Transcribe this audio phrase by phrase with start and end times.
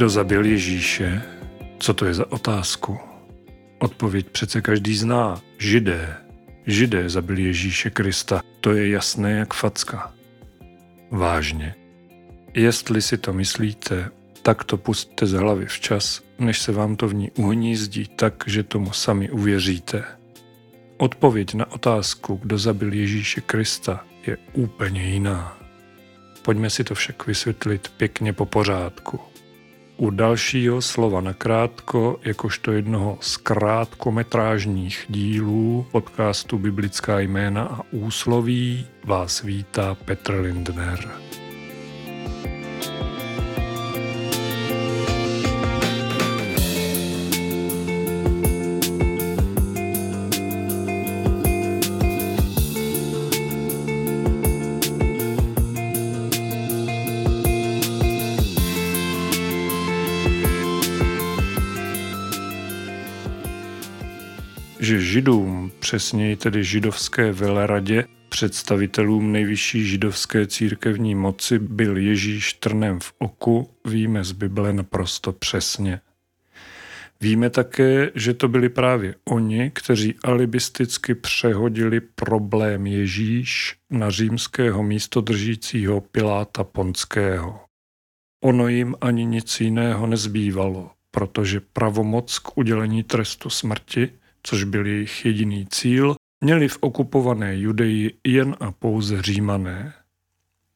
[0.00, 1.22] Kdo zabil Ježíše?
[1.78, 2.98] Co to je za otázku?
[3.78, 5.40] Odpověď přece každý zná.
[5.58, 6.16] Židé.
[6.66, 8.42] Židé zabili Ježíše Krista.
[8.60, 10.12] To je jasné jak facka.
[11.10, 11.74] Vážně.
[12.54, 14.10] Jestli si to myslíte,
[14.42, 18.62] tak to pustte z hlavy včas, než se vám to v ní uhnízdí tak, že
[18.62, 20.04] tomu sami uvěříte.
[20.96, 25.58] Odpověď na otázku, kdo zabil Ježíše Krista, je úplně jiná.
[26.42, 29.20] Pojďme si to však vysvětlit pěkně po pořádku.
[30.00, 39.42] U dalšího slova nakrátko, jakožto jednoho z krátkometrážních dílů podcastu Biblická jména a úsloví, vás
[39.42, 41.10] vítá Petr Lindner.
[64.90, 73.12] Že židům, přesněji tedy židovské veleradě, představitelům nejvyšší židovské církevní moci byl Ježíš trnem v
[73.18, 76.00] oku, víme z Bible naprosto přesně.
[77.20, 86.00] Víme také, že to byli právě oni, kteří alibisticky přehodili problém Ježíš na římského místodržícího
[86.00, 87.60] Piláta Ponského.
[88.44, 95.24] Ono jim ani nic jiného nezbývalo, protože pravomoc k udělení trestu smrti což byl jejich
[95.24, 99.94] jediný cíl, měli v okupované Judeji jen a pouze římané.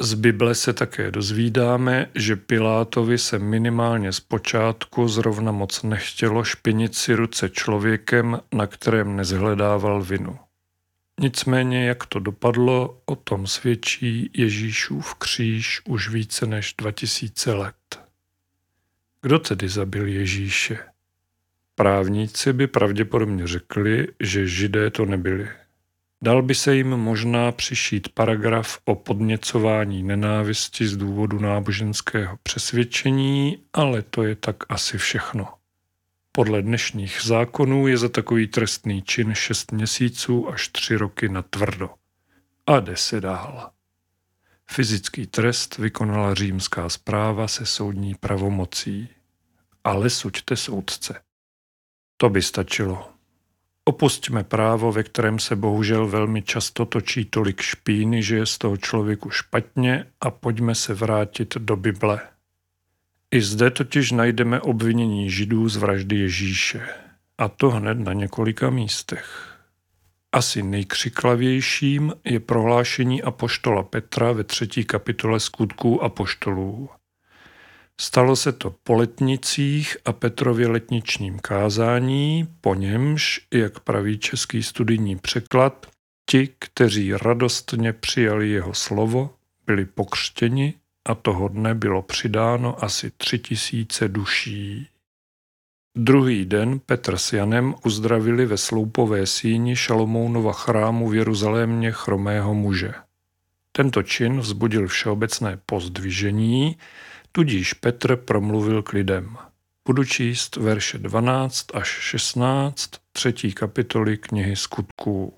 [0.00, 7.14] Z Bible se také dozvídáme, že Pilátovi se minimálně zpočátku zrovna moc nechtělo špinit si
[7.14, 10.38] ruce člověkem, na kterém nezhledával vinu.
[11.20, 18.00] Nicméně, jak to dopadlo, o tom svědčí Ježíšův kříž už více než 2000 let.
[19.22, 20.78] Kdo tedy zabil Ježíše?
[21.78, 25.48] Právníci by pravděpodobně řekli, že židé to nebyli.
[26.22, 34.02] Dal by se jim možná přišít paragraf o podněcování nenávisti z důvodu náboženského přesvědčení, ale
[34.02, 35.48] to je tak asi všechno.
[36.32, 41.90] Podle dnešních zákonů je za takový trestný čin 6 měsíců až 3 roky na tvrdo.
[42.66, 43.70] A jde se dál.
[44.70, 49.08] Fyzický trest vykonala římská zpráva se soudní pravomocí.
[49.84, 51.25] Ale suďte soudce.
[52.16, 53.08] To by stačilo.
[53.84, 58.76] Opustíme právo, ve kterém se bohužel velmi často točí tolik špíny, že je z toho
[58.76, 62.20] člověku špatně a pojďme se vrátit do Bible.
[63.30, 66.88] I zde totiž najdeme obvinění židů z vraždy Ježíše.
[67.38, 69.56] A to hned na několika místech.
[70.32, 76.88] Asi nejkřiklavějším je prohlášení apoštola Petra ve třetí kapitole skutků apoštolů.
[78.00, 85.16] Stalo se to po letnicích a Petrově letničním kázání, po němž, jak praví český studijní
[85.16, 85.86] překlad,
[86.30, 89.34] ti, kteří radostně přijali jeho slovo,
[89.66, 90.74] byli pokřtěni
[91.04, 94.88] a toho dne bylo přidáno asi tři tisíce duší.
[95.98, 102.92] Druhý den Petr s Janem uzdravili ve sloupové síni Šalomounova chrámu v Jeruzalémě chromého muže.
[103.72, 106.76] Tento čin vzbudil všeobecné pozdvižení,
[107.36, 109.36] Tudíž Petr promluvil k lidem.
[109.86, 115.34] Budu číst verše 12 až 16 třetí kapitoly knihy skutků.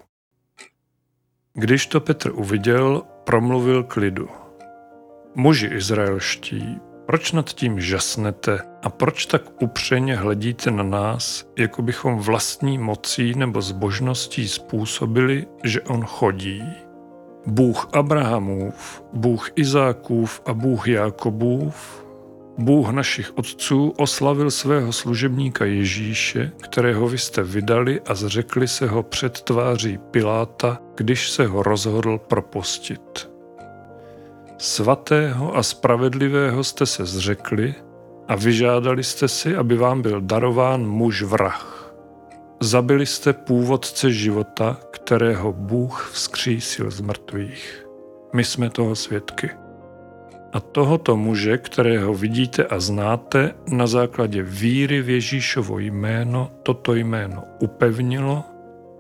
[1.54, 4.28] Když to Petr uviděl, promluvil k lidu.
[5.34, 12.18] Muži izraelští, proč nad tím žasnete a proč tak upřeně hledíte na nás, jako bychom
[12.18, 16.87] vlastní mocí nebo zbožností způsobili, že on chodí?
[17.46, 22.04] Bůh Abrahamův, Bůh Izákův a Bůh Jákobův,
[22.58, 29.02] Bůh našich otců oslavil svého služebníka Ježíše, kterého vy jste vydali a zřekli se ho
[29.02, 33.30] před tváří Piláta, když se ho rozhodl propustit.
[34.58, 37.74] Svatého a spravedlivého jste se zřekli
[38.28, 41.77] a vyžádali jste si, aby vám byl darován muž vrah.
[42.60, 47.86] Zabili jste původce života, kterého Bůh vzkřísil z mrtvých.
[48.32, 49.50] My jsme toho svědky.
[50.52, 57.44] A tohoto muže, kterého vidíte a znáte, na základě víry v Ježíšovo jméno toto jméno
[57.60, 58.44] upevnilo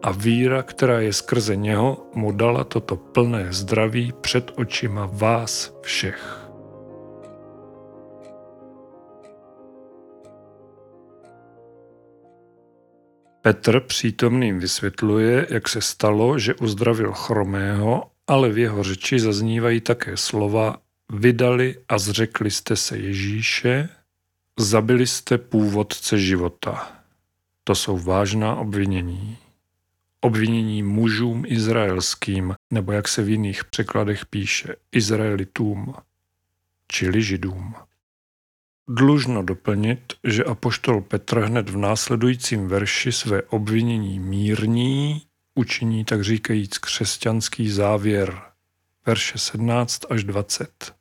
[0.02, 6.47] a víra, která je skrze něho, mu dala toto plné zdraví před očima vás všech.
[13.48, 20.16] Petr přítomným vysvětluje, jak se stalo, že uzdravil chromého, ale v jeho řeči zaznívají také
[20.16, 20.76] slova
[21.12, 23.88] vydali a zřekli jste se Ježíše,
[24.58, 26.92] Zabili jste původce života.
[27.64, 29.38] To jsou vážná obvinění.
[30.20, 35.94] Obvinění mužům izraelským, nebo jak se v jiných překladech píše, Izraelitům,
[36.88, 37.74] čili Židům.
[38.90, 45.22] Dlužno doplnit, že apoštol Petr hned v následujícím verši své obvinění mírní,
[45.54, 48.40] učiní tak říkajíc křesťanský závěr,
[49.06, 50.94] verše 17 až 20.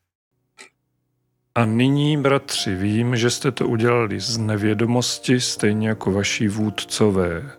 [1.55, 7.51] A nyní, bratři, vím, že jste to udělali z nevědomosti, stejně jako vaši vůdcové.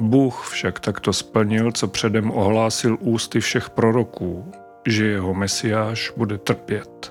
[0.00, 4.52] Bůh však takto splnil, co předem ohlásil ústy všech proroků,
[4.86, 7.09] že jeho mesiáš bude trpět.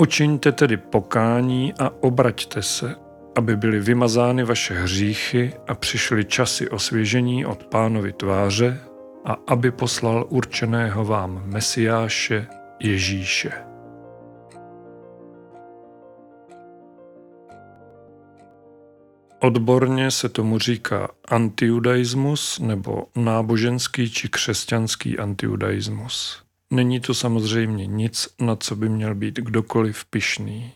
[0.00, 2.94] Učiňte tedy pokání a obraťte se,
[3.36, 8.80] aby byly vymazány vaše hříchy a přišly časy osvěžení od pánovi tváře
[9.24, 12.46] a aby poslal určeného vám Mesiáše
[12.80, 13.52] Ježíše.
[19.40, 26.47] Odborně se tomu říká antijudaismus nebo náboženský či křesťanský antijudaismus.
[26.70, 30.72] Není to samozřejmě nic, na co by měl být kdokoliv pyšný.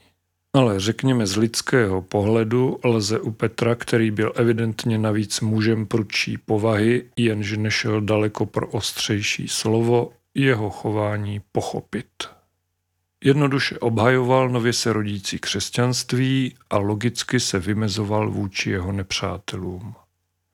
[0.53, 7.05] Ale řekněme z lidského pohledu lze u Petra, který byl evidentně navíc mužem prudší povahy,
[7.17, 12.07] jenže nešel daleko pro ostřejší slovo, jeho chování pochopit.
[13.25, 19.95] Jednoduše obhajoval nově se rodící křesťanství a logicky se vymezoval vůči jeho nepřátelům.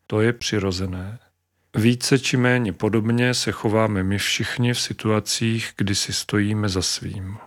[0.06, 1.19] To je přirozené.
[1.76, 7.38] Více či méně podobně se chováme my všichni v situacích, kdy si stojíme za svým.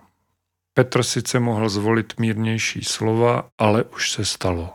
[0.74, 4.74] Petr sice mohl zvolit mírnější slova, ale už se stalo.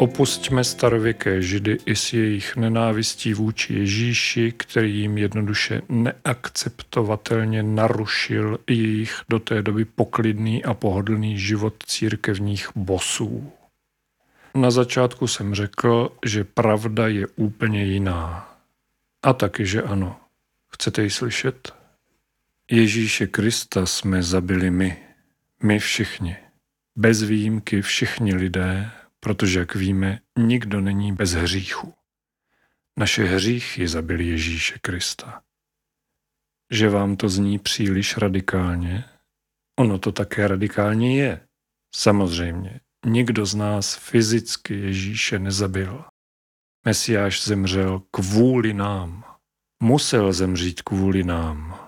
[0.00, 9.20] Opustíme starověké židy i s jejich nenávistí vůči Ježíši, který jim jednoduše neakceptovatelně narušil jejich
[9.28, 13.52] do té doby poklidný a pohodlný život církevních bosů.
[14.54, 18.54] Na začátku jsem řekl, že pravda je úplně jiná.
[19.22, 20.20] A taky, že ano.
[20.72, 21.74] Chcete ji slyšet?
[22.70, 24.96] Ježíše Krista jsme zabili my.
[25.62, 26.36] My všichni.
[26.96, 28.90] Bez výjimky všichni lidé,
[29.20, 31.94] protože, jak víme, nikdo není bez hříchu.
[32.98, 35.42] Naše hříchy zabili Ježíše Krista.
[36.72, 39.04] Že vám to zní příliš radikálně?
[39.78, 41.46] Ono to také radikálně je.
[41.94, 46.04] Samozřejmě, nikdo z nás fyzicky Ježíše nezabil.
[46.86, 49.24] Mesiáš zemřel kvůli nám.
[49.82, 51.80] Musel zemřít kvůli nám.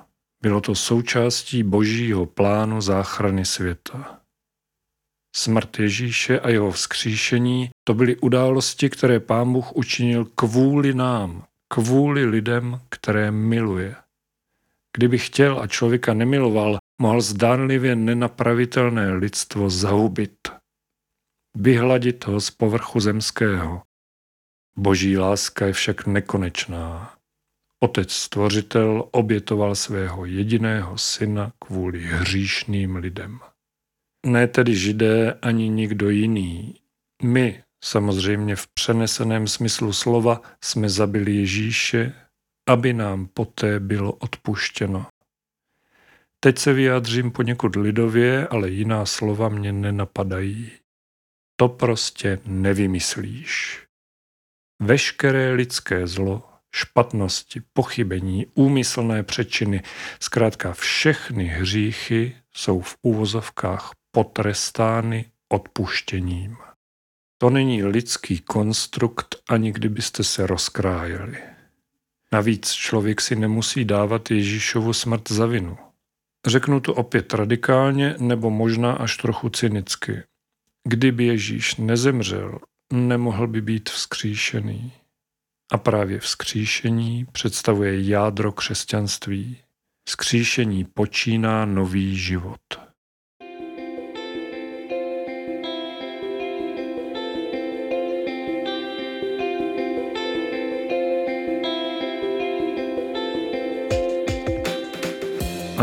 [0.42, 4.21] Bylo to součástí božího plánu záchrany světa.
[5.34, 12.24] Smrt Ježíše a jeho vzkříšení to byly události, které Pán Bůh učinil kvůli nám, kvůli
[12.24, 13.96] lidem, které miluje.
[14.96, 20.38] Kdyby chtěl a člověka nemiloval, mohl zdánlivě nenapravitelné lidstvo zahubit.
[21.56, 23.82] Vyhladit ho z povrchu zemského.
[24.76, 27.14] Boží láska je však nekonečná.
[27.80, 33.40] Otec stvořitel obětoval svého jediného syna kvůli hříšným lidem.
[34.26, 36.74] Ne tedy židé ani nikdo jiný.
[37.22, 42.12] My, samozřejmě v přeneseném smyslu slova, jsme zabili Ježíše,
[42.68, 45.06] aby nám poté bylo odpuštěno.
[46.40, 50.70] Teď se vyjádřím poněkud lidově, ale jiná slova mě nenapadají.
[51.56, 53.82] To prostě nevymyslíš.
[54.82, 59.82] Veškeré lidské zlo, špatnosti, pochybení, úmyslné přečiny,
[60.20, 66.56] zkrátka všechny hříchy jsou v úvozovkách potrestány odpuštěním.
[67.38, 71.38] To není lidský konstrukt, ani kdybyste se rozkrájeli.
[72.32, 75.76] Navíc člověk si nemusí dávat Ježíšovu smrt za vinu.
[76.46, 80.22] Řeknu to opět radikálně nebo možná až trochu cynicky.
[80.88, 82.58] Kdyby Ježíš nezemřel,
[82.92, 84.92] nemohl by být vzkříšený.
[85.72, 89.58] A právě vzkříšení představuje jádro křesťanství.
[90.08, 92.81] Vzkříšení počíná nový život.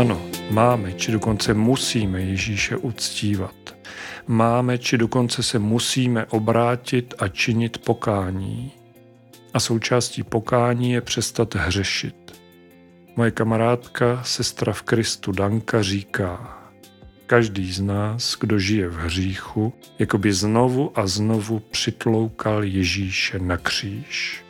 [0.00, 3.76] Ano, máme, či dokonce musíme Ježíše uctívat.
[4.26, 8.72] Máme, či dokonce se musíme obrátit a činit pokání.
[9.54, 12.40] A součástí pokání je přestat hřešit.
[13.16, 16.58] Moje kamarádka, sestra v Kristu Danka, říká,
[17.26, 23.56] každý z nás, kdo žije v hříchu, jako by znovu a znovu přitloukal Ježíše na
[23.56, 24.44] kříž.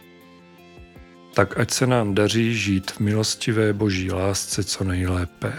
[1.34, 5.52] Tak ať se nám daří žít v milostivé boží lásce co nejlépe.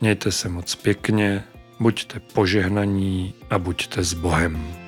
[0.00, 1.44] Mějte se moc pěkně,
[1.80, 4.85] buďte požehnaní a buďte s Bohem.